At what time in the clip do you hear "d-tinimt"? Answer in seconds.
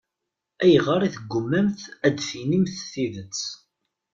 2.15-2.75